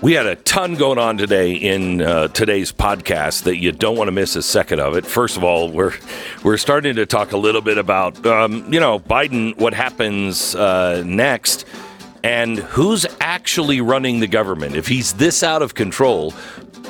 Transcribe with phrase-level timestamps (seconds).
[0.00, 4.06] We had a ton going on today in uh, today's podcast that you don't want
[4.06, 5.04] to miss a second of it.
[5.04, 5.92] First of all, we're
[6.44, 11.02] we're starting to talk a little bit about um, you know Biden, what happens uh,
[11.04, 11.64] next,
[12.22, 14.76] and who's actually running the government.
[14.76, 16.30] If he's this out of control,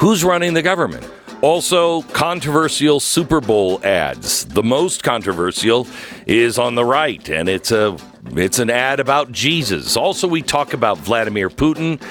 [0.00, 1.10] who's running the government?
[1.40, 4.44] Also, controversial Super Bowl ads.
[4.44, 5.86] The most controversial
[6.26, 7.96] is on the right, and it's a
[8.32, 9.96] it's an ad about Jesus.
[9.96, 12.02] Also, we talk about Vladimir Putin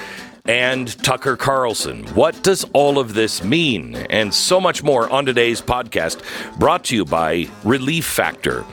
[0.48, 2.06] and Tucker Carlson.
[2.14, 3.94] What does all of this mean?
[3.94, 6.22] And so much more on today's podcast,
[6.58, 8.64] brought to you by Relief Factor.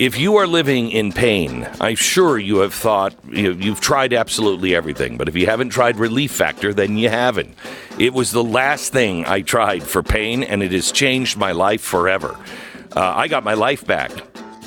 [0.00, 5.16] If you are living in pain, I'm sure you have thought you've tried absolutely everything,
[5.16, 7.54] but if you haven't tried Relief Factor, then you haven't.
[7.98, 11.82] It was the last thing I tried for pain, and it has changed my life
[11.82, 12.36] forever.
[12.96, 14.10] Uh, I got my life back.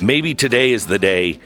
[0.00, 1.40] Maybe today is the day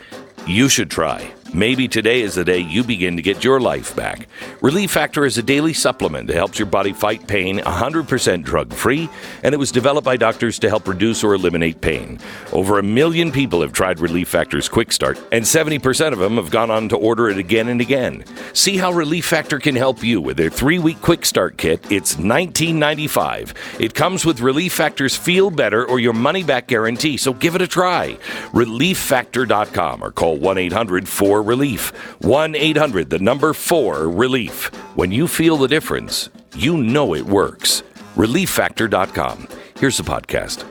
[0.46, 1.32] you should try.
[1.54, 4.28] Maybe today is the day you begin to get your life back.
[4.60, 9.08] Relief Factor is a daily supplement that helps your body fight pain 100% drug free,
[9.42, 12.18] and it was developed by doctors to help reduce or eliminate pain.
[12.52, 16.50] Over a million people have tried Relief Factor's Quick Start, and 70% of them have
[16.50, 18.24] gone on to order it again and again.
[18.52, 21.80] See how Relief Factor can help you with their three week Quick Start kit.
[21.90, 23.80] It's $19.95.
[23.80, 27.62] It comes with Relief Factor's Feel Better or your money back guarantee, so give it
[27.62, 28.18] a try.
[28.52, 31.90] ReliefFactor.com or call 1 800 4 Relief.
[32.22, 34.74] 1 800, the number 4 Relief.
[34.96, 37.82] When you feel the difference, you know it works.
[38.16, 39.48] ReliefFactor.com.
[39.78, 40.64] Here's the podcast.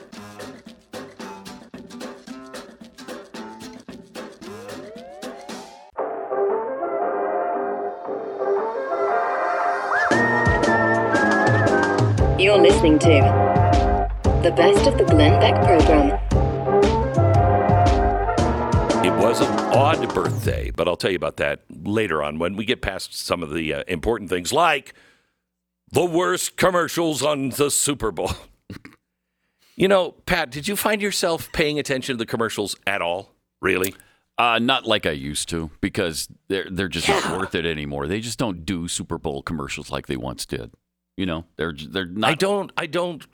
[12.39, 14.07] You're listening to
[14.43, 16.27] the best of the Glenn Beck program.
[19.28, 22.81] Was an odd birthday, but I'll tell you about that later on when we get
[22.81, 24.94] past some of the uh, important things like
[25.92, 28.31] the worst commercials on the Super Bowl.
[29.75, 33.33] you know, Pat, did you find yourself paying attention to the commercials at all?
[33.61, 33.93] Really?
[34.37, 38.08] Uh, not like I used to because they're they're just not worth it anymore.
[38.08, 40.71] They just don't do Super Bowl commercials like they once did.
[41.17, 42.30] You know, they're they're not.
[42.30, 42.71] I don't.
[42.77, 43.27] I don't.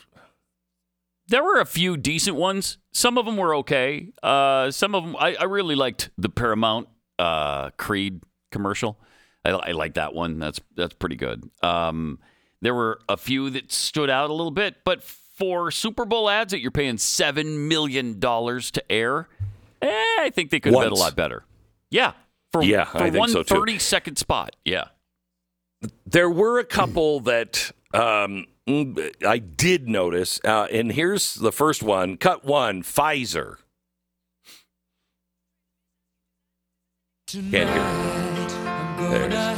[1.28, 2.78] There were a few decent ones.
[2.91, 4.09] Some of them were okay.
[4.22, 9.00] Uh, some of them I, I really liked the Paramount uh, Creed commercial.
[9.45, 10.39] I, I like that one.
[10.39, 11.50] That's that's pretty good.
[11.61, 12.19] Um,
[12.61, 16.51] there were a few that stood out a little bit, but for Super Bowl ads
[16.51, 19.28] that you're paying seven million dollars to air,
[19.81, 19.88] eh,
[20.19, 21.44] I think they could have been a lot better.
[21.90, 22.13] Yeah,
[22.51, 23.55] for Yeah, for I think one so, too.
[23.55, 24.55] 30 second spot.
[24.63, 24.85] Yeah.
[26.05, 32.16] There were a couple that um, I did notice, uh, and here's the first one.
[32.18, 32.81] Cut one.
[32.81, 33.57] Pfizer.
[37.28, 37.63] Can't hear.
[39.09, 39.53] There it is.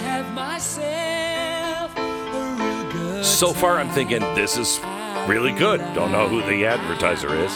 [3.28, 4.80] So far, I'm thinking this is
[5.28, 5.82] really good.
[5.94, 7.56] Don't know who the advertiser is.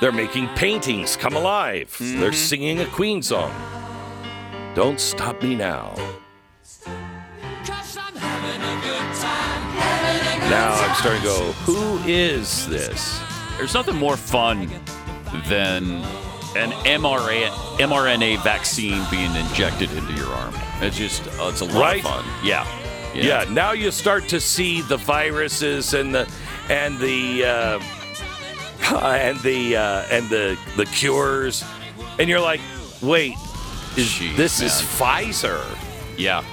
[0.00, 1.96] They're making paintings come alive.
[2.00, 3.52] They're singing a Queen song.
[4.74, 5.94] Don't stop me now.
[10.50, 13.20] Now I'm starting to go, who is this?
[13.56, 14.68] There's nothing more fun
[15.48, 15.84] than
[16.56, 17.48] an mRNA,
[17.78, 20.54] mRNA vaccine being injected into your arm.
[20.80, 22.04] It's just, uh, it's a lot Right?
[22.04, 22.24] of fun.
[22.44, 22.64] Yeah.
[23.14, 23.44] Yeah.
[23.50, 26.28] now you start to see the viruses and the
[26.68, 27.80] and the uh,
[29.06, 31.64] and the uh, and the the cures,
[32.18, 32.60] and you're like,
[33.00, 33.32] wait,
[33.96, 34.72] is, Jeez, this is.
[34.72, 35.64] Pfizer.
[36.18, 36.44] Yeah.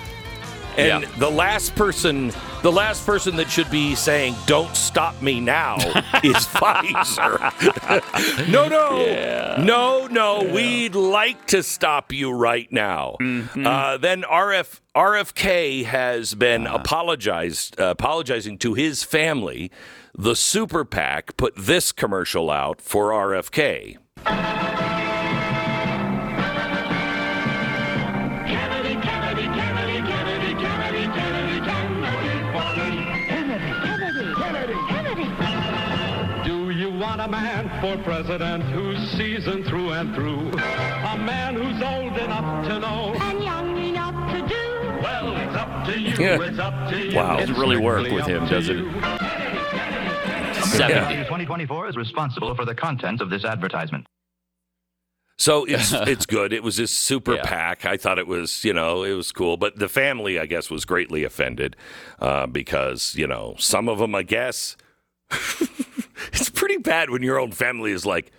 [0.78, 1.10] And Yeah.
[1.20, 2.32] the last person,
[2.64, 5.76] the last person that should be saying "Don't stop me now"
[6.24, 7.40] is Pfizer.
[8.52, 10.44] no, no, no, no.
[10.54, 13.18] We'd like to stop you right now.
[13.22, 13.68] Mm-hmm.
[13.68, 16.78] Uh, then RF RFK has been Uh-huh.
[16.80, 19.70] apologized uh, apologizing to his family.
[20.16, 23.98] The Super PAC put this commercial out for RFK.
[37.84, 40.48] For president who's seasoned through and through?
[40.52, 43.14] A man who's old enough to know?
[43.20, 45.02] and young enough to do.
[45.02, 46.16] Well, it's up to you.
[46.18, 46.42] Yeah.
[46.44, 47.14] It's up to you.
[47.18, 47.34] Wow.
[47.40, 48.78] It's Doesn't really work with him, to does it?
[48.78, 48.90] you.
[50.64, 51.16] 70.
[51.26, 54.08] 2024 is responsible for the contents of this advertisement.
[55.38, 56.54] So it's it's good.
[56.54, 57.44] It was this super Yeah.
[57.44, 57.86] PAC.
[57.86, 60.86] I thought it was you know it was cool, but the family I guess was
[60.86, 61.76] greatly offended
[62.22, 64.78] uh, because you know some of them I guess
[66.32, 68.32] it's pretty bad when your own family is like,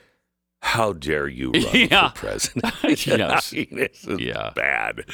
[0.60, 2.10] "How dare you run Yeah.
[2.10, 2.74] for president?"
[3.06, 3.52] Yes.
[3.52, 4.50] I mean, Yeah.
[4.54, 5.04] bad.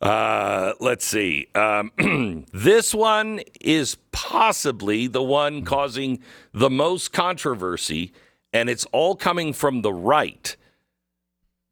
[0.00, 1.46] Uh, let's see.
[1.54, 1.92] Um,
[2.54, 6.20] this one is possibly the one causing
[6.54, 8.12] the most controversy,
[8.52, 10.56] and it's all coming from the right.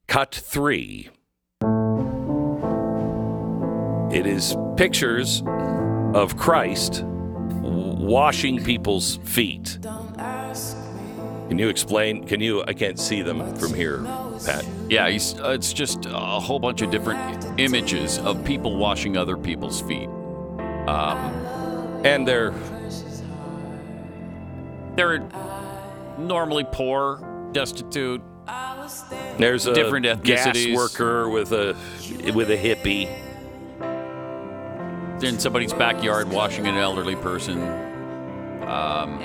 [0.08, 1.08] Cut three.
[4.10, 5.42] It is pictures
[6.14, 7.04] of Christ
[8.08, 9.78] washing people's feet.
[9.82, 12.25] Can you explain?
[12.26, 12.62] Can you?
[12.66, 14.02] I can't see them from here,
[14.44, 14.66] Pat.
[14.88, 16.10] Yeah, he's, uh, it's just a
[16.40, 20.08] whole bunch of different images of people washing other people's feet.
[22.05, 22.52] And they're
[24.96, 25.20] They're
[26.19, 28.20] normally poor, destitute.
[29.38, 30.75] there's a Different gas ethnicities.
[30.75, 31.75] worker with a
[32.34, 33.08] with a hippie.
[35.22, 37.58] in somebody's backyard washing an elderly person.
[38.66, 39.20] Um,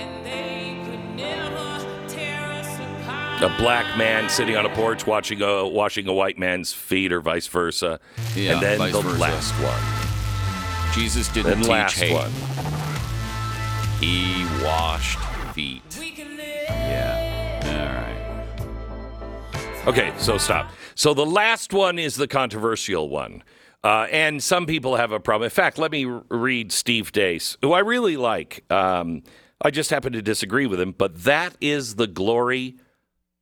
[3.42, 7.20] a black man sitting on a porch watching a washing a white man's feet or
[7.20, 8.00] vice versa.
[8.36, 9.18] Yeah, and then the versa.
[9.20, 10.94] last one.
[10.94, 12.14] Jesus didn't Then teach last hate.
[12.14, 12.32] one.
[14.00, 15.20] He washed
[15.54, 15.82] feet.
[16.70, 17.20] Yeah.
[17.66, 18.62] All
[19.82, 19.88] right.
[19.88, 20.72] Okay, so stop.
[20.96, 23.44] So the last one is the controversial one.
[23.84, 25.46] Uh, and some people have a problem.
[25.46, 28.64] In fact, let me read Steve Deace, who I really like.
[28.72, 29.24] Um,
[29.62, 32.78] I just happen to disagree with him, but that is the glory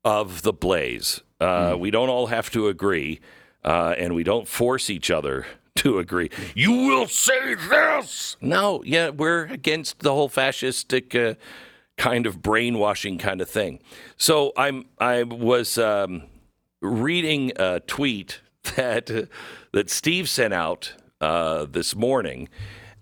[0.04, 1.22] of the blaze.
[1.40, 3.20] Uh, We don't all have to agree,
[3.64, 5.46] uh, and we don't force each other
[5.76, 6.30] to agree.
[6.56, 8.36] You will say this.
[8.42, 11.36] No, yeah, we're against the whole fascistic uh,
[11.98, 13.80] kind of brainwashing kind of thing.
[14.18, 16.24] So I'm I was um,
[16.82, 18.42] reading a tweet
[18.76, 19.28] that
[19.72, 22.50] that Steve sent out uh, this morning,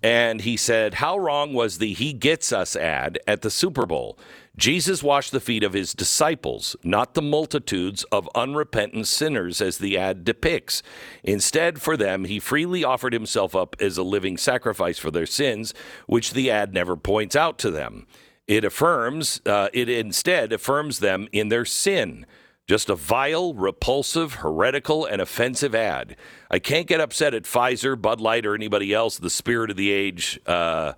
[0.02, 4.18] and he said, "How wrong was the He Gets Us ad at the Super Bowl?
[4.58, 9.98] Jesus washed the feet of his disciples, not the multitudes of unrepentant sinners as the
[9.98, 10.84] ad depicts.
[11.24, 15.74] Instead, for them, he freely offered himself up as a living sacrifice for their sins,
[16.08, 18.06] which the ad never points out to them."
[18.48, 22.26] It affirms, uh, it instead affirms them in their sin.
[22.70, 26.16] Just a vile, repulsive, heretical, and offensive ad.
[26.52, 29.90] I can't get upset at Pfizer, Bud Light, or anybody else, the spirit of the
[29.90, 30.94] age uh,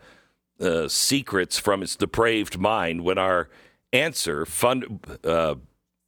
[0.60, 3.48] uh, secrets from its depraved mind when our
[3.94, 5.56] answer, fund, uh,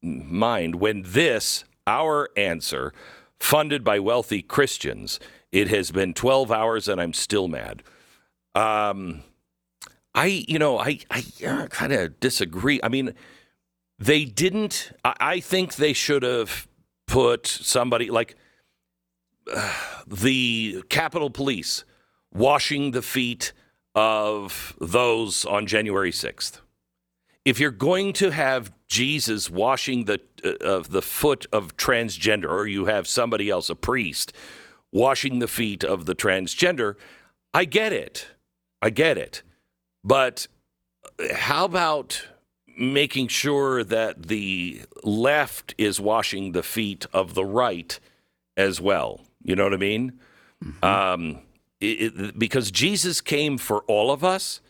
[0.01, 2.91] mind, when this, our answer,
[3.39, 5.17] funded by wealthy Christians,
[5.53, 7.83] it has been 12 hours and I'm still mad.
[8.53, 9.23] Um,
[10.13, 11.23] I, you know, I, I
[11.69, 12.81] kind of disagree.
[12.83, 13.13] I mean,
[13.99, 14.91] they didn't.
[15.03, 16.67] I, I think they should have
[17.07, 18.35] put somebody like
[19.53, 19.73] uh,
[20.07, 21.83] the Capitol Police
[22.33, 23.53] washing the feet
[23.95, 26.59] of those on January 6th.
[27.45, 32.67] If you're going to have Jesus washing the uh, of the foot of transgender, or
[32.67, 34.33] you have somebody else, a priest,
[34.91, 36.95] washing the feet of the transgender,
[37.53, 38.27] I get it.
[38.81, 39.43] I get it.
[40.03, 40.47] But
[41.33, 42.27] how about
[42.77, 47.99] making sure that the left is washing the feet of the right
[48.57, 49.21] as well?
[49.43, 50.19] You know what I mean?
[50.81, 51.39] Um,
[51.79, 54.61] it, it, because Jesus came for all of us.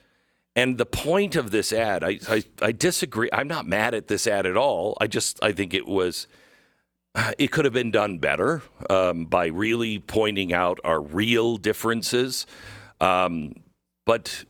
[0.55, 3.27] And the point of this ad, I, I, I disagree.
[3.33, 4.95] I'm not mad at this ad at all.
[5.01, 6.27] I just I think it was
[7.37, 12.45] it could have been done better um, by really pointing out our real differences.
[12.99, 13.53] Um,
[14.05, 14.45] but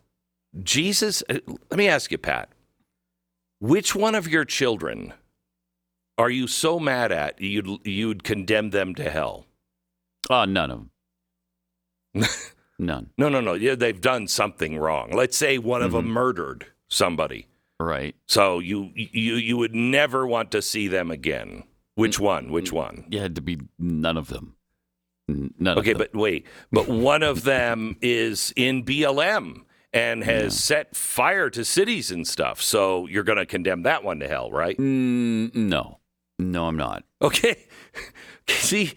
[0.61, 1.39] Jesus, uh,
[1.69, 2.49] let me ask you, Pat,
[3.63, 5.13] which one of your children
[6.17, 9.45] are you so mad at you'd you'd condemn them to hell?
[10.29, 10.79] Oh, none of
[12.13, 12.29] them.
[12.79, 13.09] none.
[13.17, 13.53] No, no, no.
[13.53, 15.11] Yeah, they've done something wrong.
[15.11, 16.13] Let's say one of them mm-hmm.
[16.13, 17.47] murdered somebody.
[17.79, 18.15] Right.
[18.27, 21.63] So you you you would never want to see them again.
[21.95, 22.25] Which mm-hmm.
[22.25, 22.51] one?
[22.51, 23.05] Which one?
[23.09, 24.55] You had to be none of them.
[25.29, 26.07] None Okay, of them.
[26.11, 26.45] but wait.
[26.71, 29.63] But one of them is in BLM
[29.93, 32.61] and has set fire to cities and stuff.
[32.61, 34.77] So you're going to condemn that one to hell, right?
[34.77, 35.99] Mm, no.
[36.39, 37.03] No, I'm not.
[37.21, 37.65] Okay.
[38.47, 38.93] See,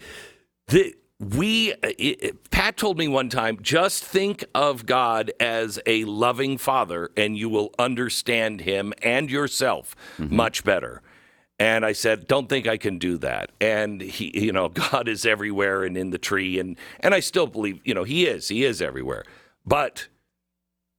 [0.67, 6.03] the we it, it- Pat told me one time just think of God as a
[6.05, 11.01] loving father and you will understand him and yourself much better.
[11.59, 15.25] And I said, "Don't think I can do that." And he, you know, God is
[15.25, 18.47] everywhere and in the tree and and I still believe, you know, he is.
[18.49, 19.23] He is everywhere.
[19.65, 20.07] But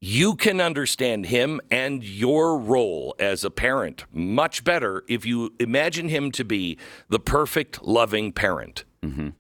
[0.00, 6.08] you can understand him and your role as a parent much better if you imagine
[6.08, 6.78] him to be
[7.08, 8.84] the perfect loving parent.
[9.02, 9.30] Mm-hmm.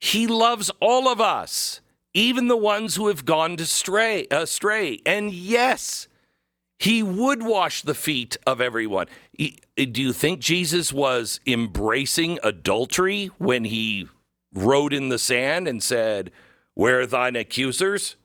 [0.00, 1.80] He loves all of us,
[2.14, 5.00] even the ones who have gone to stray, uh, astray.
[5.06, 6.08] And yes,
[6.78, 9.06] he would wash the feet of everyone.
[9.32, 14.08] He- uh, do you think Jesus was embracing adultery when he
[14.52, 16.30] wrote in the sand and said,
[16.74, 18.16] "Where are thine accusers?"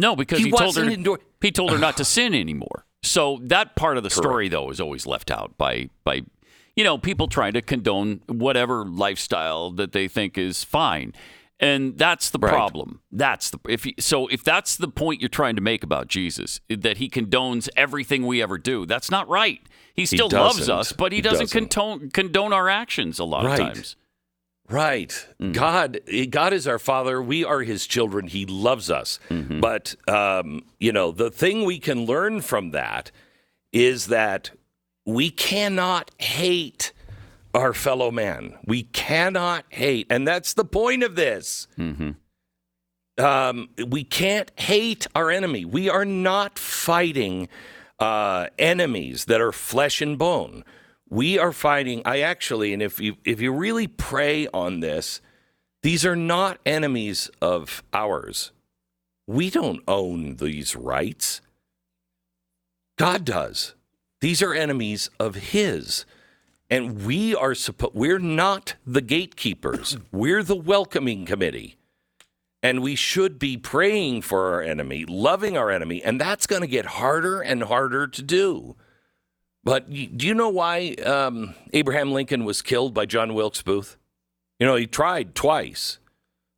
[0.00, 2.84] No, because He he, told her endor- he told her not to sin anymore.
[3.02, 6.22] So that part of the story, though, is always left out by by
[6.76, 11.12] you know people trying to condone whatever lifestyle that they think is fine,
[11.58, 12.52] and that's the Right.
[12.52, 13.00] problem.
[13.12, 16.60] That's the if he, so if that's the point you're trying to make about Jesus
[16.68, 19.60] that he condones everything we ever do, that's not right.
[19.94, 21.70] He still loves us, but he, He doesn't, doesn't.
[21.70, 23.60] condone condone our actions a lot Right.
[23.60, 23.96] of times.
[24.70, 25.26] Right.
[25.40, 25.52] Mm.
[25.52, 26.00] God
[26.30, 27.20] God is our father.
[27.20, 28.28] We are his children.
[28.28, 29.18] He loves us.
[29.28, 29.60] Mm-hmm.
[29.60, 33.10] But um, you know, the thing we can learn from that
[33.72, 34.50] is that
[35.04, 36.92] we cannot hate
[37.54, 38.54] our fellow man.
[38.64, 40.06] We cannot hate.
[40.10, 41.66] And that's the point of this.
[43.18, 45.64] Um, we can't hate our enemy.
[45.64, 47.48] We are not fighting
[47.98, 50.64] uh, enemies that are flesh and bone.
[51.10, 52.02] We are fighting.
[52.04, 55.20] I actually, and if you if you really pray on this,
[55.82, 58.52] these are not enemies of ours.
[59.26, 61.40] We don't own these rights.
[62.96, 63.74] God does.
[64.20, 66.04] These are enemies of His.
[66.68, 69.96] And we are supposed, we're not the gatekeepers.
[70.12, 71.76] We're the welcoming committee.
[72.62, 76.00] And we should be praying for our enemy, loving our enemy.
[76.02, 78.76] And that's going to get harder and harder to do.
[79.62, 83.96] But do you know why um, Abraham Lincoln was killed by John Wilkes Booth?
[84.58, 85.98] You know, he tried twice.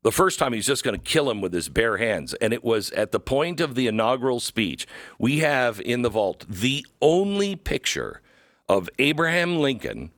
[0.03, 2.35] The first time he's just going to kill him with his bare hands.
[2.35, 4.87] And it was at the point of the inaugural speech.
[5.19, 8.21] We have in the vault the only picture
[8.69, 10.11] of Abraham Lincoln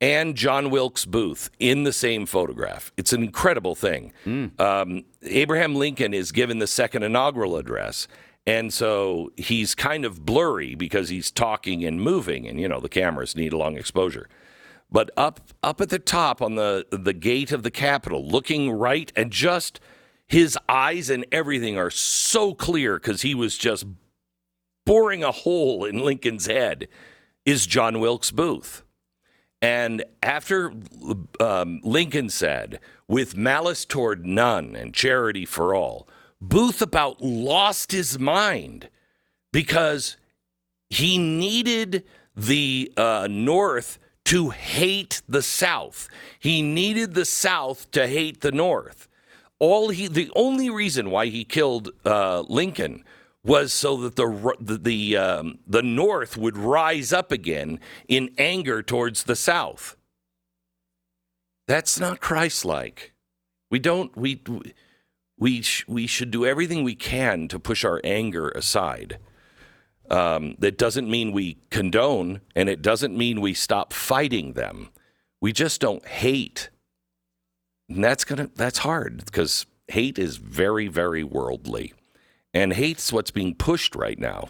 [0.00, 2.92] and John Wilkes Booth in the same photograph.
[2.96, 4.12] It's an incredible thing.
[4.58, 8.08] Um, Abraham Lincoln is given the second inaugural address.
[8.46, 12.88] And so he's kind of blurry because he's talking and moving, and you know the
[12.88, 14.28] cameras need a long exposure.
[14.90, 19.12] But up up at the top on the the gate of the Capitol, looking right,
[19.14, 19.78] and just
[20.26, 23.84] his eyes and everything are so clear because he was just
[24.86, 26.88] boring a hole in Lincoln's head,
[27.44, 28.84] is John Wilkes Booth.
[29.62, 30.72] And after
[31.38, 36.08] um, Lincoln said, with malice toward none and charity for all,
[36.40, 38.88] Booth about lost his mind
[39.52, 40.16] because
[40.88, 42.04] he needed
[42.34, 46.08] the uh, North to hate the South.
[46.38, 49.08] He needed the South to hate the North.
[49.58, 53.04] All he, the only reason why he killed uh, Lincoln
[53.44, 58.82] was so that the the the, um, the North would rise up again in anger
[58.82, 59.96] towards the South.
[61.66, 63.12] That's not Christ-like.
[63.70, 64.74] We don't we we
[65.62, 69.18] sh- we should do everything we can to push our anger aside.
[70.10, 74.90] Um, that doesn't mean we condone, and it doesn't mean we stop fighting them.
[75.40, 76.68] We just don't hate,
[77.88, 81.94] and that's gonna that's hard because hate is very very worldly,
[82.52, 84.48] and hate's what's being pushed right now.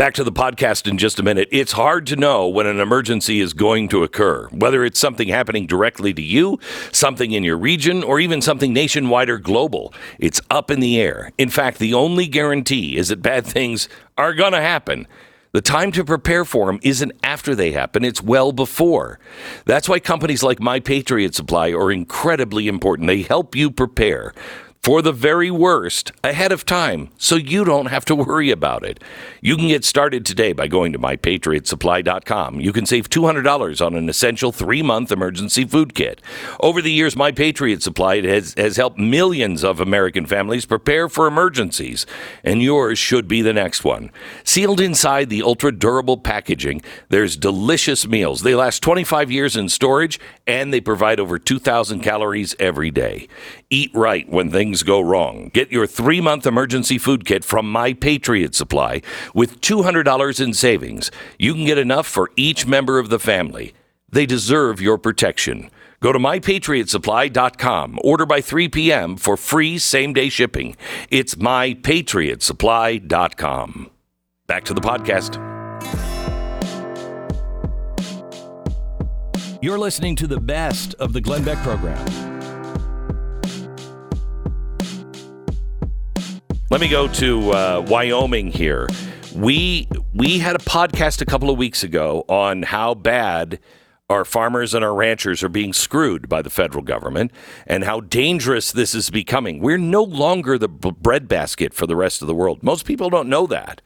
[0.00, 1.46] Back to the podcast in just a minute.
[1.52, 5.66] It's hard to know when an emergency is going to occur, whether it's something happening
[5.66, 6.58] directly to you,
[6.90, 9.92] something in your region, or even something nationwide or global.
[10.18, 11.32] It's up in the air.
[11.36, 15.06] In fact, the only guarantee is that bad things are going to happen.
[15.52, 19.20] The time to prepare for them isn't after they happen, it's well before.
[19.66, 23.06] That's why companies like My Patriot Supply are incredibly important.
[23.06, 24.32] They help you prepare
[24.82, 28.98] for the very worst ahead of time so you don't have to worry about it.
[29.42, 32.60] You can get started today by going to mypatriotsupply.com.
[32.60, 36.22] You can save $200 on an essential three month emergency food kit.
[36.60, 41.26] Over the years, My Patriot Supply has, has helped millions of American families prepare for
[41.26, 42.06] emergencies,
[42.42, 44.10] and yours should be the next one.
[44.44, 48.40] Sealed inside the ultra durable packaging, there's delicious meals.
[48.42, 53.28] They last 25 years in storage, and they provide over 2,000 calories every day.
[53.72, 55.48] Eat right when things go wrong.
[55.54, 59.00] Get your three month emergency food kit from My Patriot Supply
[59.32, 61.12] with $200 in savings.
[61.38, 63.72] You can get enough for each member of the family.
[64.10, 65.70] They deserve your protection.
[66.00, 68.00] Go to mypatriotsupply.com.
[68.02, 69.16] Order by 3 p.m.
[69.16, 70.76] for free same day shipping.
[71.08, 73.90] It's mypatriotsupply.com.
[74.48, 75.36] Back to the podcast.
[79.62, 82.29] You're listening to the best of the Glenn Beck program.
[86.70, 88.86] Let me go to uh, Wyoming here.
[89.34, 93.58] We we had a podcast a couple of weeks ago on how bad
[94.08, 97.32] our farmers and our ranchers are being screwed by the federal government
[97.66, 99.58] and how dangerous this is becoming.
[99.58, 102.62] We're no longer the breadbasket for the rest of the world.
[102.62, 103.82] Most people don't know that.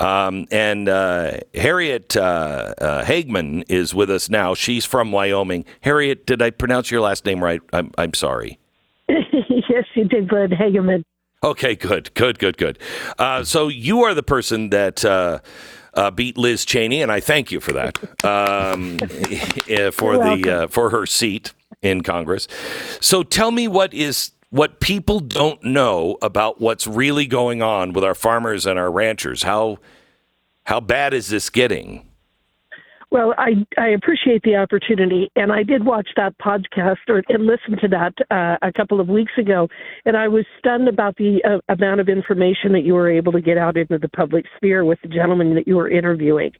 [0.00, 4.54] Um, and uh, Harriet uh, uh, Hageman is with us now.
[4.54, 5.66] She's from Wyoming.
[5.82, 7.60] Harriet, did I pronounce your last name right?
[7.74, 8.58] I'm, I'm sorry.
[9.08, 11.04] yes, you did, Glenn Hageman.
[11.44, 12.78] Okay, good, good, good, good.
[13.18, 15.40] Uh, so you are the person that uh,
[15.92, 18.96] uh, beat Liz Cheney, and I thank you for that um,
[19.68, 22.48] eh, for the uh, for her seat in Congress.
[22.98, 28.04] So tell me what is what people don't know about what's really going on with
[28.04, 29.42] our farmers and our ranchers.
[29.42, 29.76] How
[30.62, 32.08] how bad is this getting?
[33.14, 37.78] Well, I I appreciate the opportunity, and I did watch that podcast or and listen
[37.80, 39.68] to that uh, a couple of weeks ago,
[40.04, 43.40] and I was stunned about the uh, amount of information that you were able to
[43.40, 46.50] get out into the public sphere with the gentleman that you were interviewing.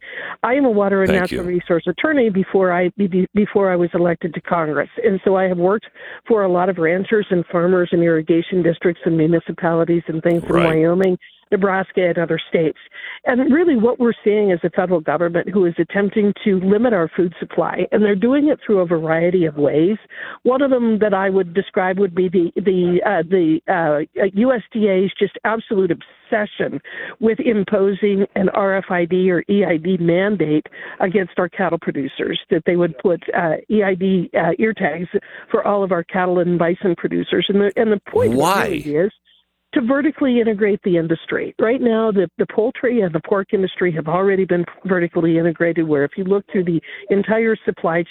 [0.44, 1.58] I am a water and Thank natural you.
[1.58, 5.58] resource attorney before I be- before I was elected to Congress, and so I have
[5.58, 5.87] worked
[6.28, 10.54] for a lot of ranchers and farmers and irrigation districts and municipalities and things in
[10.54, 11.18] Wyoming.
[11.54, 12.78] Nebraska and other states.
[13.25, 17.08] And really, what we're seeing is a federal government who is attempting to limit our
[17.16, 19.96] food supply, and they're doing it through a variety of ways.
[20.42, 25.12] One of them that I would describe would be the the uh, the uh, USDA's
[25.18, 26.80] just absolute obsession
[27.20, 30.66] with imposing an RFID or EID mandate
[31.00, 32.40] against our cattle producers.
[32.50, 35.08] That they would put uh, EID uh, ear tags
[35.50, 38.66] for all of our cattle and bison producers, and the and the point Why?
[38.66, 39.12] really is
[39.75, 41.54] to vertically integrate the industry.
[41.59, 45.87] Right now, the, the poultry and the pork industry have already been vertically integrated.
[45.87, 48.04] Where if you look through the entire supply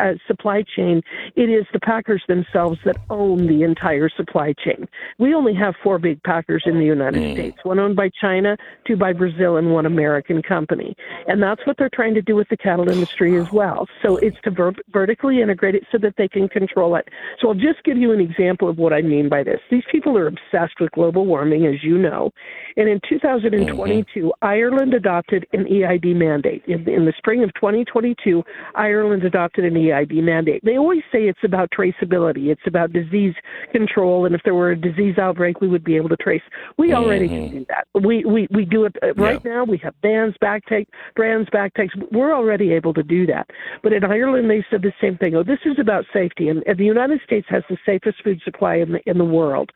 [0.00, 1.02] uh, supply chain,
[1.36, 4.86] it is the packers themselves that own the entire supply chain.
[5.18, 8.56] We only have four big packers in the United States: one owned by China,
[8.86, 10.94] two by Brazil, and one American company.
[11.26, 13.86] And that's what they're trying to do with the cattle industry as well.
[14.02, 17.08] So it's to ver- vertically integrate it so that they can control it.
[17.40, 19.60] So I'll just give you an example of what I mean by this.
[19.70, 22.30] These people are obsessed with global warming, as you know.
[22.76, 26.62] And in 2022, Ireland adopted an EID mandate.
[26.66, 28.42] In, in the spring of 2022,
[28.74, 30.64] Ireland adopted an EID mandate.
[30.64, 33.34] They always say it's about traceability, it's about disease
[33.72, 36.42] control, and if there were a disease outbreak, we would be able to trace.
[36.76, 37.86] We already can do that.
[38.02, 39.64] We we we do it uh, right now.
[39.64, 41.94] We have bans, back take, brands, back takes.
[42.12, 43.50] We're already able to do that.
[43.82, 45.34] But in Ireland, they said the same thing.
[45.34, 48.76] Oh, this is about safety, and, and the United States has the safest food supply
[48.76, 49.70] in the in the world.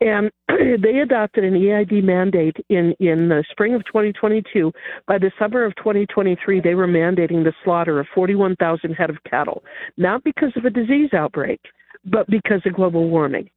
[0.00, 4.72] And they adopted an EID mandate in, in the spring of 2022.
[5.06, 9.64] By the summer of 2023, they were mandating the slaughter of 41,000 head of cattle,
[9.96, 11.60] not because of a disease outbreak,
[12.04, 13.48] but because of global warming.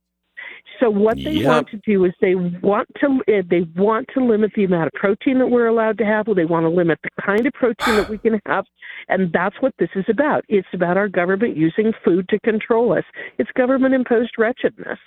[0.79, 1.49] So what they Yep.
[1.49, 4.93] want to do is they want to eh, they want to limit the amount of
[4.93, 6.27] protein that we're allowed to have.
[6.27, 8.65] Or they want to limit the kind of protein that we can have,
[9.09, 10.45] and that's what this is about.
[10.49, 13.03] It's about our government using food to control us.
[13.37, 14.99] It's government imposed wretchedness.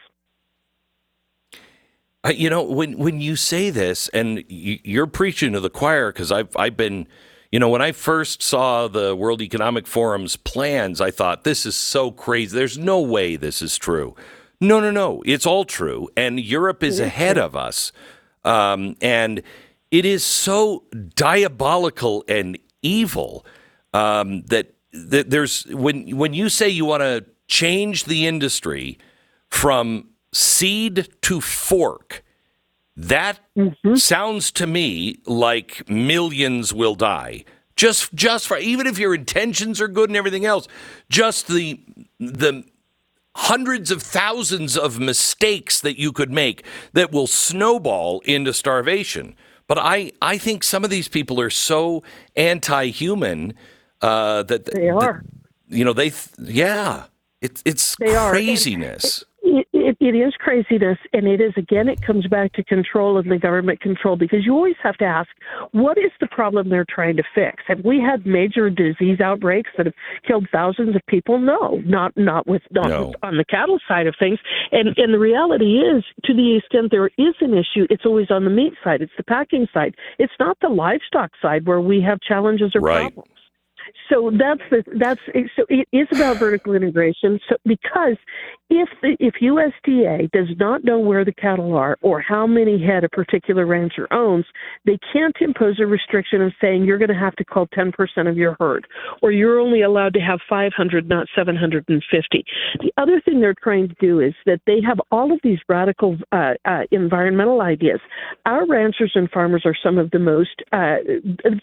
[2.28, 6.30] You know, when when you say this, and you, you're preaching to the choir, because
[6.30, 7.08] I've I've been,
[7.50, 11.76] you know, when I first saw the World Economic Forum's plans, I thought this is
[11.76, 12.54] so crazy.
[12.54, 14.14] There's no way this is true.
[14.60, 15.22] No, no, no.
[15.24, 17.90] It's all true, and Europe is ahead of us,
[18.44, 19.42] um, and
[19.90, 23.46] it is so diabolical and evil
[23.94, 28.98] um, that that there's when when you say you want to change the industry
[29.48, 32.22] from seed to fork,
[32.96, 33.40] that
[33.96, 37.44] sounds to me like millions will die.
[37.76, 40.68] Just just for even if your intentions are good and everything else,
[41.08, 41.80] just the
[42.18, 42.64] the
[43.36, 49.34] hundreds of thousands of mistakes that you could make that will snowball into starvation.
[49.66, 52.02] But I, I think some of these people are so
[52.36, 53.54] anti-human
[54.02, 55.22] uh, that They are.
[55.68, 57.04] you know they th- yeah
[57.40, 58.30] it's it's They are.
[58.30, 59.24] craziness.
[59.90, 61.88] It, it, is craziness, and it is again.
[61.88, 65.28] It comes back to control of the government control because you always have to ask,
[65.72, 67.64] what is the problem they're trying to fix?
[67.66, 71.40] Have we had major disease outbreaks that have killed thousands of people?
[71.40, 73.06] No, not not with not No.
[73.06, 74.38] with, on the cattle side of things.
[74.70, 78.44] And and the reality is, to the extent there is an issue, it's always on
[78.44, 79.02] the meat side.
[79.02, 79.96] It's the packing side.
[80.20, 83.12] It's not the livestock side where we have challenges or Right.
[83.12, 83.39] problems.
[84.08, 85.20] So that's the that's
[85.56, 87.38] so it is about vertical integration.
[87.48, 88.16] So because
[88.70, 93.02] if the, if USDA does not know where the cattle are or how many head
[93.02, 94.46] a particular rancher owns,
[94.86, 97.92] they can't impose a restriction of saying you're going to have to call 10%
[98.28, 98.86] of your herd
[99.22, 102.44] or you're only allowed to have 500, not 750.
[102.80, 106.16] The other thing they're trying to do is that they have all of these radical
[106.30, 108.00] uh, uh, environmental ideas.
[108.46, 110.96] Our ranchers and farmers are some of the most, uh,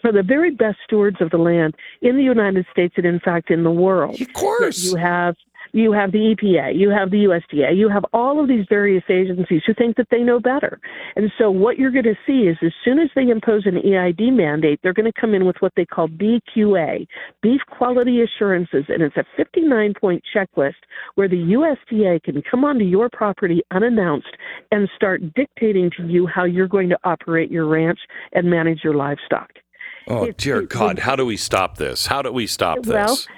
[0.02, 3.50] for the very best stewards of the land in the United States and, in fact,
[3.50, 4.20] in the world.
[4.20, 4.84] Of course.
[4.84, 5.34] You have
[5.72, 9.62] You have the EPA, you have the USDA, you have all of these various agencies
[9.66, 10.80] who think that they know better.
[11.14, 14.32] And so what you're going to see is as soon as they impose an EID
[14.32, 17.06] mandate, they're going to come in with what they call BQA,
[17.42, 20.80] Beef Quality Assurances, and it's a 59 point checklist
[21.16, 24.34] where the USDA can come onto your property unannounced
[24.72, 28.00] and start dictating to you how you're going to operate your ranch
[28.32, 29.50] and manage your livestock.
[30.08, 31.00] Oh, dear God.
[31.00, 32.06] How do we stop this?
[32.06, 33.28] How do we stop Well, this?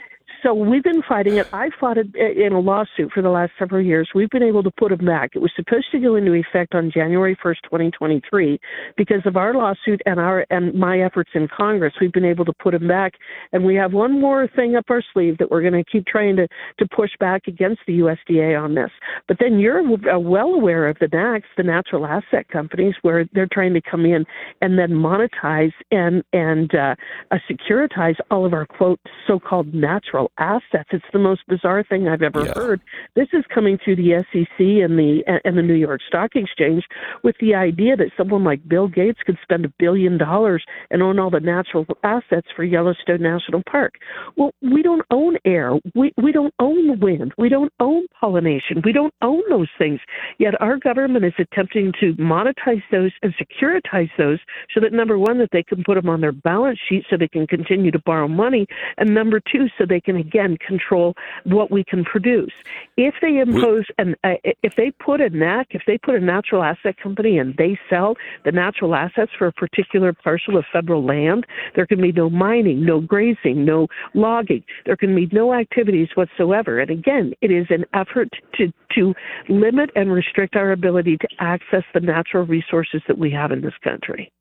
[0.43, 1.47] So we've been fighting it.
[1.53, 4.09] I fought it in a lawsuit for the last several years.
[4.15, 5.31] We've been able to put it back.
[5.35, 8.59] It was supposed to go into effect on January 1st, 2023.
[8.97, 12.53] Because of our lawsuit and our and my efforts in Congress, we've been able to
[12.53, 13.15] put it back.
[13.53, 16.37] And we have one more thing up our sleeve that we're going to keep trying
[16.37, 16.49] to
[16.79, 18.91] to push back against the USDA on this.
[19.29, 23.49] But then you're uh, well aware of the NACs, the natural asset companies, where they're
[23.53, 24.25] trying to come in
[24.63, 26.95] and then monetize and and uh,
[27.31, 30.89] uh, securitize all of our quote so-called natural assets.
[30.93, 32.53] It's the most bizarre thing I've ever Yeah.
[32.55, 32.81] heard.
[33.15, 36.87] This is coming through the SEC and the and the New York Stock Exchange
[37.23, 41.19] with the idea that someone like Bill Gates could spend a billion dollars and own
[41.19, 43.95] all the natural assets for Yellowstone National Park.
[44.37, 45.79] Well, we don't own air.
[45.95, 47.33] We we don't own wind.
[47.37, 48.83] We don't own pollination.
[48.85, 50.01] We don't own those things.
[50.39, 54.39] Yet our government is attempting to monetize those and securitize those
[54.73, 57.29] so that number one, that they can put them on their balance sheet so they
[57.29, 58.67] can continue to borrow money,
[58.99, 61.15] and number two, so they can again control
[61.45, 62.53] what we can produce.
[62.97, 66.63] If they impose an, uh, if they put a NAC, if they put a natural
[66.63, 68.15] asset company and they sell
[68.45, 72.85] the natural assets for a particular parcel of federal land, there can be no mining,
[72.85, 74.65] no grazing, no logging.
[74.87, 76.79] There can be no activities whatsoever.
[76.79, 79.15] And again, it is an effort to to
[79.49, 83.79] limit and restrict our ability to access the natural resources that we have in this
[83.85, 84.33] country.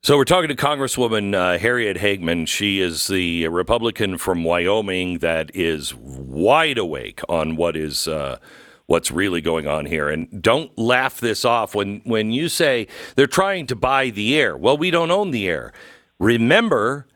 [0.00, 2.46] So we're talking to Congresswoman uh, Harriet Hageman.
[2.46, 8.38] She is the Republican from Wyoming that is wide awake on what is uh,
[8.86, 10.08] what's really going on here.
[10.08, 14.56] And don't laugh this off when when you say they're trying to buy the air.
[14.56, 15.72] Well, we don't own the air.
[16.20, 17.08] Remember,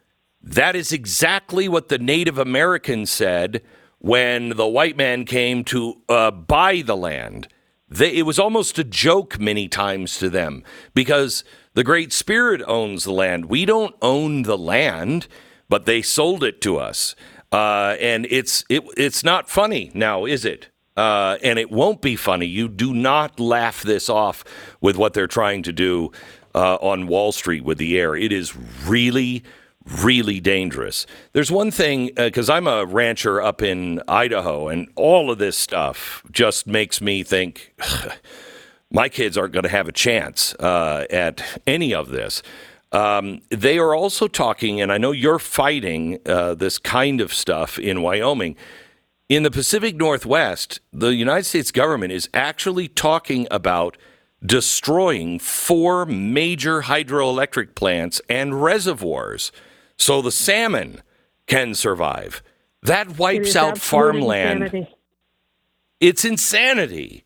[0.43, 3.63] that is exactly what the Native Americans said
[4.01, 7.47] when the white man came to uh, buy the land.
[7.89, 10.65] They, it was almost a joke many times to them
[10.95, 13.47] because the Great Spirit owns the land.
[13.47, 15.27] We don't own the land,
[15.69, 17.15] but they sold it to us,
[17.51, 20.69] uh, and it's it, it's not funny now, is it?
[20.97, 22.47] Uh, and it won't be funny.
[22.47, 24.45] You do not laugh this off
[24.83, 26.13] with what they're trying to do
[26.55, 28.15] uh, on Wall Street with the air.
[28.15, 28.55] It is
[28.87, 29.43] really
[29.85, 31.07] really dangerous.
[31.33, 36.23] There's one thing because I'm a rancher up in Idaho, and all of this stuff
[36.31, 37.75] just makes me think
[38.93, 42.43] my kids aren't going to have a chance uh, at any of this.
[42.93, 47.79] Um, they are also talking, and I know you're fighting uh, this kind of stuff
[47.79, 48.55] in Wyoming.
[49.31, 53.97] In the Pacific Northwest, the United States government is actually talking about
[54.45, 59.53] destroying four major hydroelectric plants and reservoirs
[59.97, 61.01] so the salmon
[61.47, 62.43] can survive.
[62.83, 64.65] That wipes out farmland.
[64.65, 64.95] insanity.
[66.01, 67.25] It's insanity.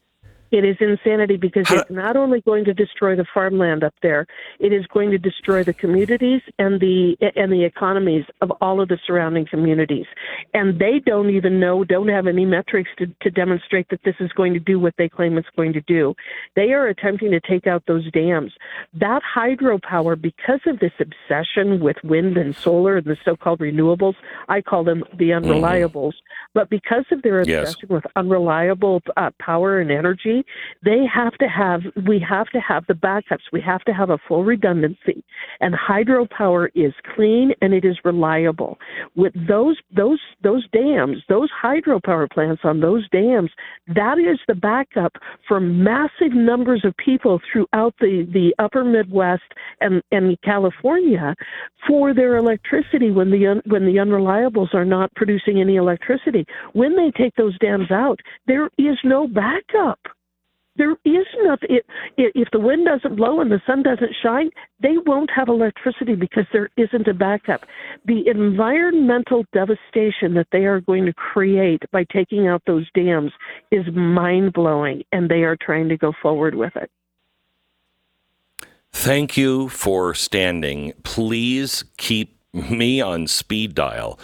[0.53, 4.27] It is insanity because How- it's not only going to destroy the farmland up there,
[4.61, 8.89] it is going to destroy the communities and the and the economies of all of
[8.89, 10.07] the surrounding communities.
[10.55, 14.31] And they don't even know, don't have any metrics to, to demonstrate that this is
[14.33, 16.15] going to do what they claim it's going to do.
[16.55, 18.53] They are attempting to take out those dams.
[18.95, 24.15] That hydropower, because of this obsession with wind and solar and the so-called renewables,
[24.49, 26.13] I call them the unreliables.
[26.55, 27.73] But because of their Yes.
[27.75, 30.45] obsession with unreliable uh, power and energy,
[30.83, 33.53] they have to have we have to have the backups.
[33.53, 35.25] We have to have a full redundancy.
[35.61, 38.79] And hydropower is clean and it is reliable.
[39.15, 43.51] With those those those dams, those hydropower plants on those dams,
[43.89, 45.13] that is the backup
[45.47, 49.43] for massive numbers of people throughout the, the upper Midwest
[49.81, 51.35] and, and California
[51.87, 56.45] for their electricity when the un, when the unreliables are not producing any electricity.
[56.73, 60.01] When they take those dams out, there is no backup.
[60.77, 61.69] There is nothing.
[61.71, 61.87] It,
[62.17, 64.51] it, if the wind doesn't blow and the sun doesn't shine,
[64.83, 67.63] they won't have electricity because there isn't a backup.
[68.05, 73.33] The environmental devastation that they are going to create by taking out those dams
[73.71, 76.91] is mind blowing, and they are trying to go forward with it.
[78.93, 80.93] Thank you for standing.
[81.03, 84.19] Please keep me on speed dial.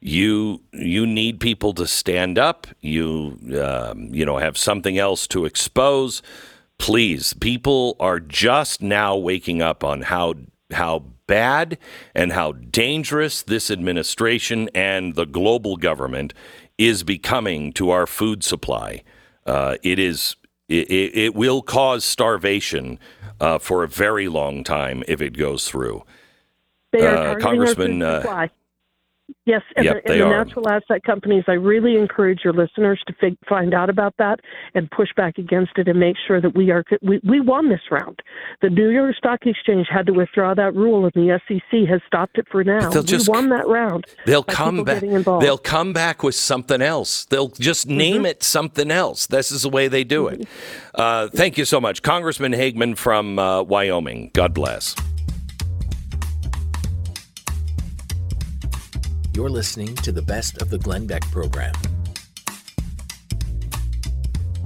[0.00, 2.66] You you need people to stand up.
[2.80, 6.22] You um, you know have something else to expose.
[6.78, 10.34] Please, people are just now waking up on how
[10.72, 11.78] how bad
[12.14, 16.34] and how dangerous this administration and the global government
[16.78, 19.02] is becoming to our food supply.
[19.44, 20.36] Uh, it is
[20.68, 22.98] it, it, will cause starvation
[23.40, 26.02] uh, for a very long time if it goes through.
[26.92, 28.02] Uh, Congressman.
[29.44, 33.14] Yes, and, yep, the, and the natural asset companies, I really encourage your listeners to
[33.20, 34.40] fig- find out about that
[34.74, 37.80] and push back against it and make sure that we are we, we won this
[37.90, 38.20] round.
[38.62, 42.38] The New York Stock Exchange had to withdraw that rule, and the SEC has stopped
[42.38, 42.90] it for now.
[42.90, 44.06] They'll just, we won that round.
[44.26, 45.00] They'll come back.
[45.00, 47.24] They'll come back with something else.
[47.24, 47.98] They'll just mm-hmm.
[47.98, 48.26] name mm-hmm.
[48.26, 49.28] it something else.
[49.28, 50.40] This is the way they do it.
[50.40, 51.00] Mm-hmm.
[51.00, 54.30] Uh, thank you so much, Congressman Hageman from uh, Wyoming.
[54.32, 54.96] God bless.
[59.36, 61.74] You're listening to the best of the Glenn Beck program.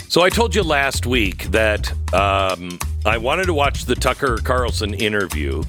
[0.06, 4.94] So I told you last week that um, I wanted to watch the Tucker Carlson
[4.94, 5.64] interview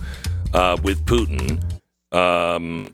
[0.54, 1.64] uh, with Putin,
[2.12, 2.94] um,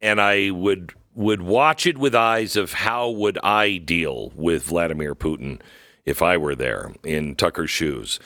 [0.00, 5.16] and I would would watch it with eyes of how would I deal with Vladimir
[5.16, 5.60] Putin
[6.04, 8.20] if I were there in Tucker's shoes.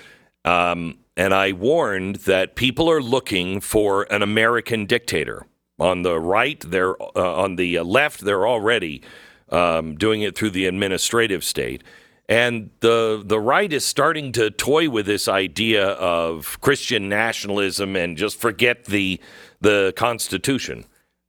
[0.44, 5.46] Um, and I warned that people are looking for an American dictator.
[5.78, 9.02] On the right, they're uh, on the left, they're already
[9.50, 11.82] um, doing it through the administrative state.
[12.28, 18.16] And the the right is starting to toy with this idea of Christian nationalism and
[18.16, 19.20] just forget the
[19.60, 20.84] the Constitution.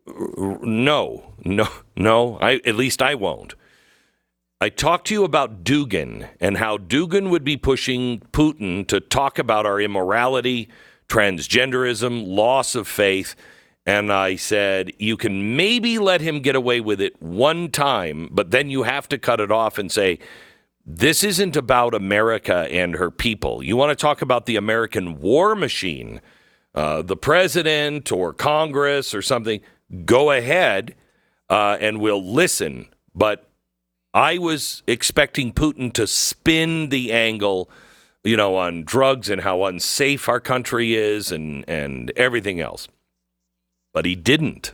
[0.06, 2.38] No, no, no.
[2.40, 3.56] I at least I won't.
[4.60, 9.40] I talked to you about Dugin and how Dugin would be pushing Putin to talk
[9.40, 10.68] about our immorality,
[11.08, 13.36] transgenderism, loss of faith.
[13.86, 18.52] And I said, you can maybe let him get away with it one time, but
[18.52, 20.20] then you have to cut it off and say,
[20.86, 23.64] this isn't about America and her people.
[23.64, 26.22] You want to talk about the American war machine,
[26.76, 29.62] uh, the president or Congress or something,
[30.06, 30.96] go ahead
[31.50, 32.90] uh, and we'll listen.
[33.16, 33.50] But
[34.14, 37.70] I was expecting Putin to spin the angle,
[38.24, 42.88] you know, on drugs and how unsafe our country is and, and everything else
[43.94, 44.74] but he didn't.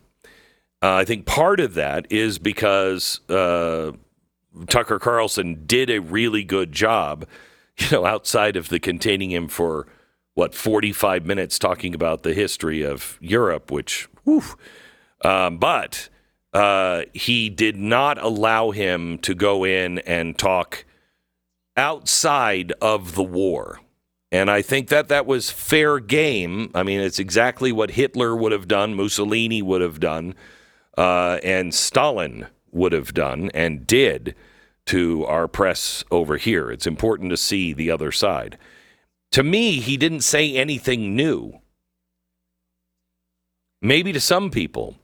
[0.82, 3.92] Uh, I think part of that is because uh,
[4.68, 7.26] Tucker Carlson did a really good job,
[7.78, 9.88] you know, outside of the containing him for
[10.34, 14.44] what 45 minutes talking about the history of Europe, which, whew,
[15.24, 16.10] um, but
[16.54, 20.86] uh, he did not allow him to go in and talk
[21.78, 23.80] outside of the war.
[24.32, 26.72] And I think that that was fair game.
[26.74, 30.36] I mean, it's exactly what Hitler would have done, Mussolini would have done,
[30.98, 34.36] uh, and Stalin would have done and did
[34.88, 36.70] to our press over here.
[36.70, 38.58] It's important to see the other side.
[39.32, 41.60] To me, he didn't say anything new.
[43.82, 44.98] Maybe to some people.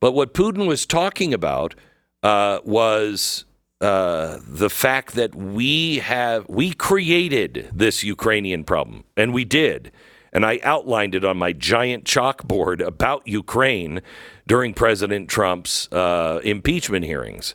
[0.00, 1.74] But what Putin was talking about
[2.22, 3.45] uh, was
[3.80, 9.92] uh, the fact that we have we created this Ukrainian problem, and we did.
[10.32, 14.02] And I outlined it on my giant chalkboard about Ukraine
[14.46, 17.54] during President Trump's uh, impeachment hearings.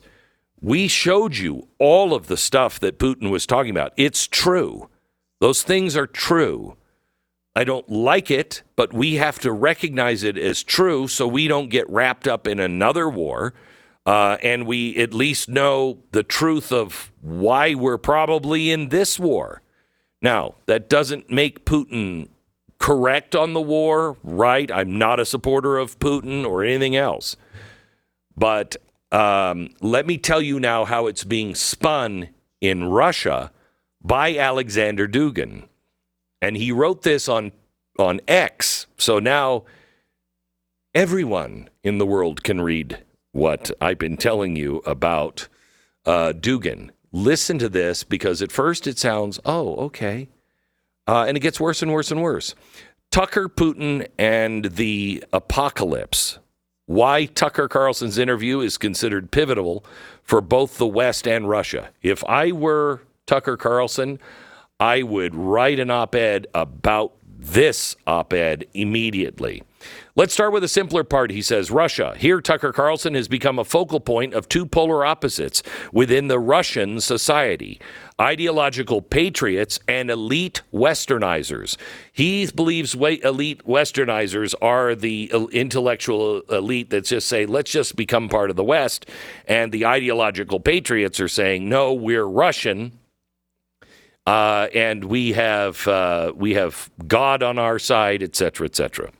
[0.60, 3.92] We showed you all of the stuff that Putin was talking about.
[3.96, 4.88] It's true.
[5.40, 6.76] Those things are true.
[7.54, 11.68] I don't like it, but we have to recognize it as true so we don't
[11.68, 13.54] get wrapped up in another war
[14.04, 19.62] uh, and we at least know the truth of why we're probably in this war.
[20.20, 22.28] Now, that doesn't make Putin
[22.78, 24.70] correct on the war, right?
[24.70, 27.36] I'm not a supporter of Putin or anything else.
[28.36, 28.76] But
[29.12, 32.28] um, let me tell you now how it's being spun
[32.60, 33.52] in Russia
[34.02, 35.68] by Alexander Dugin.
[36.40, 37.52] And he wrote this on,
[37.98, 38.86] on X.
[38.98, 39.64] So now
[40.92, 45.48] everyone in the world can read what I've been telling you about
[46.06, 46.90] uh, Dugin.
[47.10, 50.28] Listen to this because at first it sounds, oh, okay.
[51.06, 52.54] Uh, and it gets worse and worse and worse.
[53.10, 56.38] Tucker, Putin, and the apocalypse.
[56.86, 59.84] Why Tucker Carlson's interview is considered pivotal
[60.22, 61.90] for both the West and Russia.
[62.02, 64.18] If I were Tucker Carlson,
[64.80, 69.62] I would write an op ed about this op ed immediately.
[70.14, 71.30] Let's start with a simpler part.
[71.30, 72.14] He says Russia.
[72.18, 77.00] Here, Tucker Carlson has become a focal point of two polar opposites within the Russian
[77.00, 77.80] society
[78.20, 81.76] ideological patriots and elite westernizers.
[82.12, 88.50] He believes elite westernizers are the intellectual elite that just say, let's just become part
[88.50, 89.06] of the West.
[89.48, 92.98] And the ideological patriots are saying, no, we're Russian.
[94.24, 99.10] Uh, and we have uh, we have God on our side, et cetera, et cetera.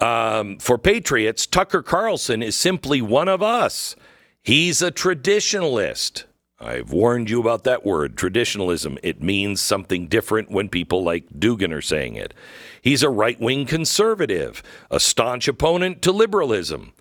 [0.00, 3.96] Um, for Patriots, Tucker Carlson is simply one of us.
[4.42, 6.24] He's a traditionalist.
[6.58, 8.98] I've warned you about that word, traditionalism.
[9.02, 12.34] It means something different when people like Dugin are saying it.
[12.82, 16.92] He's a right wing conservative, a staunch opponent to liberalism.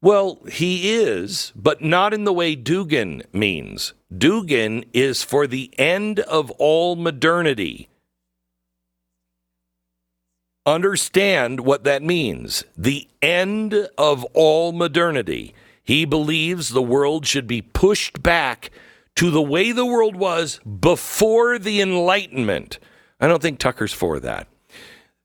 [0.00, 3.92] Well, he is, but not in the way Dugin means.
[4.12, 7.88] Dugin is for the end of all modernity.
[10.64, 12.64] Understand what that means.
[12.76, 15.54] The end of all modernity.
[15.82, 18.70] He believes the world should be pushed back
[19.16, 22.78] to the way the world was before the Enlightenment.
[23.20, 24.46] I don't think Tucker's for that.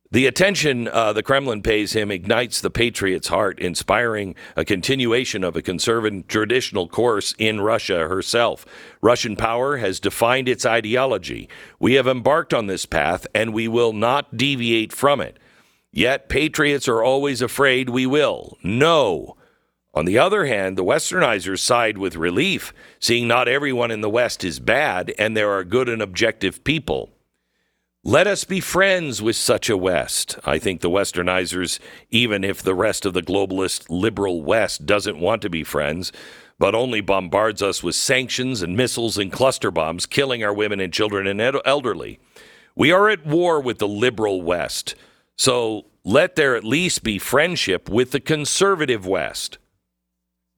[0.09, 5.57] The attention uh, the Kremlin pays him ignites the patriot's heart, inspiring a continuation of
[5.57, 8.65] a conservative traditional course in Russia herself.
[9.01, 11.49] Russian power has defined its ideology.
[11.77, 15.37] We have embarked on this path, and we will not deviate from it.
[15.91, 18.57] Yet, patriots are always afraid we will.
[18.63, 19.35] No.
[19.93, 24.43] On the other hand, the westernizers side with relief, seeing not everyone in the West
[24.43, 27.09] is bad and there are good and objective people.
[28.07, 30.39] Let us be friends with such a West.
[30.45, 31.77] I think the westernizers,
[32.09, 36.13] even if the rest of the globalist liberal West doesn't want to be friends,
[36.57, 40.93] but only bombards us with sanctions and missiles and cluster bombs, killing our women and
[40.93, 42.17] children and ed- elderly.
[42.77, 44.95] We are at war with the liberal West.
[45.37, 49.57] So let there at least be friendship with the conservative West.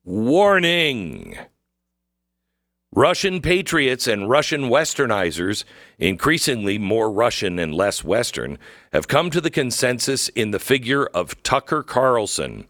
[0.03, 1.35] Warning!
[2.95, 5.63] Russian patriots and Russian westernizers,
[5.99, 8.57] increasingly more Russian and less Western,
[8.93, 12.65] have come to the consensus in the figure of Tucker Carlson.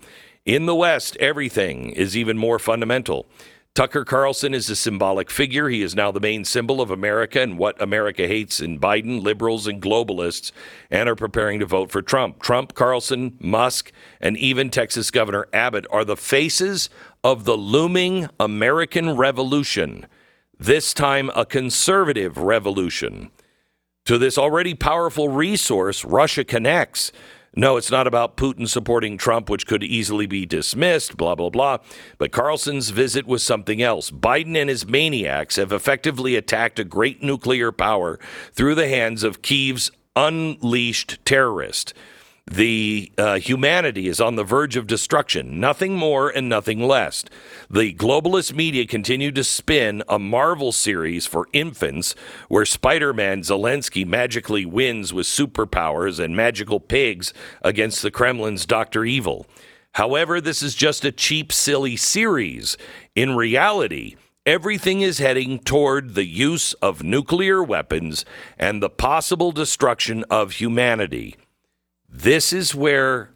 [0.45, 3.27] In the West, everything is even more fundamental.
[3.75, 5.69] Tucker Carlson is a symbolic figure.
[5.69, 9.67] He is now the main symbol of America and what America hates in Biden, liberals,
[9.67, 10.51] and globalists,
[10.91, 12.41] and are preparing to vote for Trump.
[12.41, 16.89] Trump, Carlson, Musk, and even Texas Governor Abbott are the faces
[17.23, 20.05] of the looming American revolution,
[20.57, 23.31] this time a conservative revolution.
[24.05, 27.11] To this already powerful resource, Russia connects.
[27.55, 31.79] No, it's not about Putin supporting Trump, which could easily be dismissed, blah, blah, blah.
[32.17, 34.11] But Carlson's visit was something else.
[34.11, 38.19] Biden and his maniacs have effectively attacked a great nuclear power
[38.53, 41.93] through the hands of Kiev's unleashed terrorist.
[42.51, 47.23] The uh, humanity is on the verge of destruction, nothing more and nothing less.
[47.69, 52.15] The globalist media continue to spin a Marvel series for infants
[52.47, 59.05] where Spider Man Zelensky magically wins with superpowers and magical pigs against the Kremlin's Dr.
[59.05, 59.45] Evil.
[59.93, 62.77] However, this is just a cheap, silly series.
[63.13, 64.15] In reality,
[64.47, 68.25] everything is heading toward the use of nuclear weapons
[68.57, 71.35] and the possible destruction of humanity.
[72.11, 73.31] This is where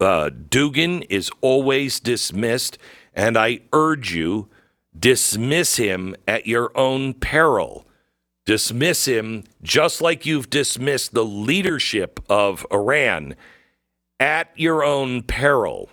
[0.00, 2.78] uh, Dugin is always dismissed,
[3.14, 4.48] and I urge you
[4.98, 7.86] dismiss him at your own peril.
[8.44, 13.36] Dismiss him just like you've dismissed the leadership of Iran
[14.18, 15.88] at your own peril.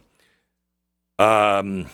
[1.19, 1.87] Um,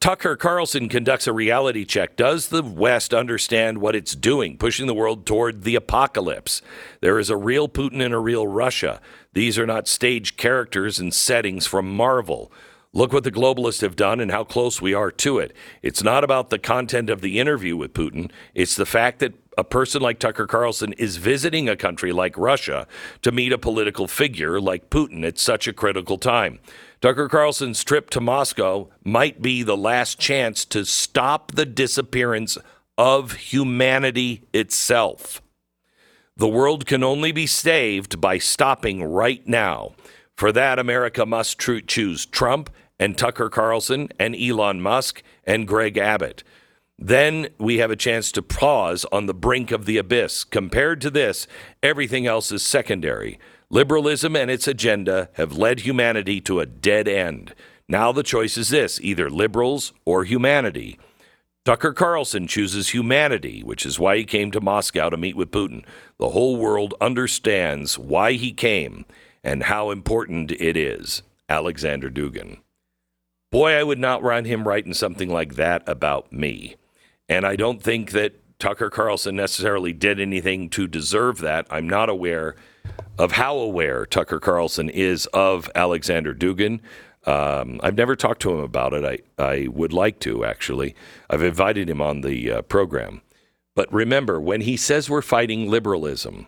[0.00, 2.16] Tucker Carlson conducts a reality check.
[2.16, 6.62] Does the West understand what it's doing, pushing the world toward the apocalypse?
[7.00, 9.00] There is a real Putin and a real Russia.
[9.32, 12.52] These are not staged characters and settings from Marvel.
[12.92, 15.54] Look what the globalists have done and how close we are to it.
[15.82, 19.64] It's not about the content of the interview with Putin, it's the fact that a
[19.64, 22.86] person like Tucker Carlson is visiting a country like Russia
[23.22, 26.58] to meet a political figure like Putin at such a critical time.
[27.00, 32.56] Tucker Carlson's trip to Moscow might be the last chance to stop the disappearance
[32.96, 35.42] of humanity itself.
[36.36, 39.94] The world can only be saved by stopping right now.
[40.36, 45.98] For that, America must tr- choose Trump and Tucker Carlson and Elon Musk and Greg
[45.98, 46.42] Abbott.
[46.98, 50.44] Then we have a chance to pause on the brink of the abyss.
[50.44, 51.46] Compared to this,
[51.82, 53.38] everything else is secondary.
[53.68, 57.54] Liberalism and its agenda have led humanity to a dead end.
[57.88, 60.98] Now the choice is this either liberals or humanity.
[61.64, 65.84] Tucker Carlson chooses humanity, which is why he came to Moscow to meet with Putin.
[66.18, 69.04] The whole world understands why he came
[69.42, 71.22] and how important it is.
[71.48, 72.58] Alexander Dugin.
[73.50, 76.76] Boy, I would not want him writing something like that about me.
[77.28, 81.66] And I don't think that Tucker Carlson necessarily did anything to deserve that.
[81.68, 82.54] I'm not aware
[83.18, 86.80] of how aware Tucker Carlson is of Alexander Dugin.
[87.24, 89.04] Um, I've never talked to him about it.
[89.38, 90.94] I, I would like to, actually.
[91.28, 93.22] I've invited him on the uh, program.
[93.74, 96.46] But remember, when he says we're fighting liberalism,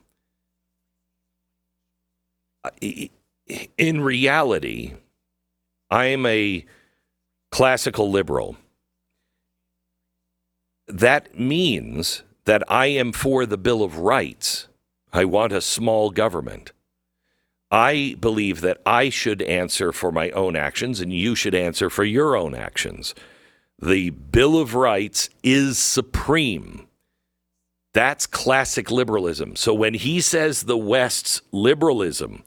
[2.80, 4.94] in reality,
[5.90, 6.64] I am a
[7.50, 8.56] classical liberal.
[10.88, 14.67] that means that I am for the Bill of Rights.
[15.12, 16.72] I want a small government.
[17.70, 22.04] I believe that I should answer for my own actions and you should answer for
[22.04, 23.14] your own actions.
[23.80, 26.86] The Bill of Rights is supreme.
[27.92, 29.56] That's classic liberalism.
[29.56, 32.44] So when he says the West's liberalism,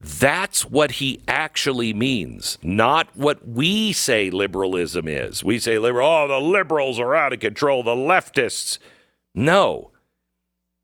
[0.00, 5.42] that's what he actually means, not what we say liberalism is.
[5.42, 8.78] We say liberal, oh, the liberals are out of control, the leftists.
[9.34, 9.90] No.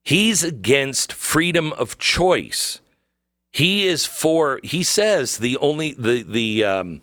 [0.04, 2.80] He's against freedom of choice.
[3.52, 4.60] He is for.
[4.62, 7.02] He says the only the the um,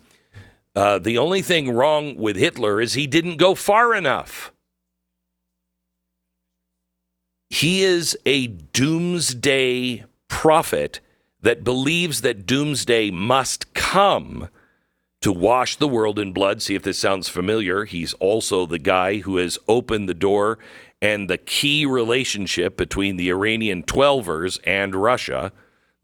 [0.76, 4.52] uh, the only thing wrong with Hitler is he didn't go far enough.
[7.50, 11.00] He is a doomsday prophet
[11.40, 14.48] that believes that doomsday must come
[15.20, 16.62] to wash the world in blood.
[16.62, 17.84] See if this sounds familiar.
[17.84, 20.58] He's also the guy who has opened the door
[21.02, 25.52] and the key relationship between the Iranian Twelvers and Russia,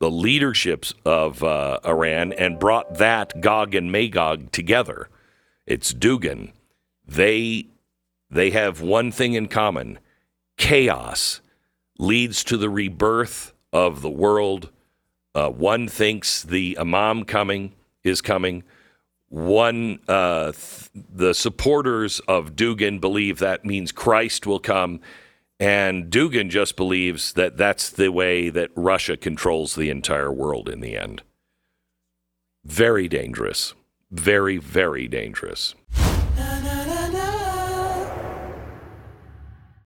[0.01, 5.09] the leaderships of uh, Iran, and brought that Gog and Magog together.
[5.67, 6.51] It's Dugin.
[7.07, 7.69] They
[8.29, 10.01] they have one thing in common:
[10.57, 11.41] chaos
[11.99, 14.71] leads to the rebirth of the world.
[15.33, 17.73] Uh, one thinks the Imam coming
[18.03, 18.65] is coming.
[19.29, 25.01] One, uh, th- the supporters of Dugin believe that means Christ will come.
[25.61, 30.81] And Dugin just believes that that's the way that Russia controls the entire world in
[30.81, 31.23] the end.
[32.65, 33.75] Very dangerous.
[34.11, 35.75] Very, very dangerous.